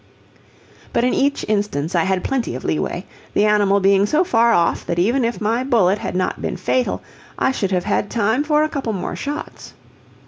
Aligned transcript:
But 0.93 1.03
in 1.03 1.13
each 1.13 1.45
instance 1.47 1.93
I 1.93 2.05
had 2.05 2.23
plenty 2.23 2.55
of 2.55 2.63
leeway, 2.63 3.05
the 3.35 3.45
animal 3.45 3.79
being 3.79 4.07
so 4.07 4.23
far 4.23 4.51
off 4.51 4.83
that 4.87 4.97
even 4.97 5.23
if 5.23 5.39
my 5.39 5.63
bullet 5.63 5.99
had 5.99 6.15
not 6.15 6.41
been 6.41 6.57
fatal 6.57 7.03
I 7.37 7.51
should 7.51 7.69
have 7.69 7.83
had 7.83 8.09
time 8.09 8.43
for 8.43 8.63
a 8.63 8.69
couple 8.69 8.93
more 8.93 9.15
shots. 9.15 9.75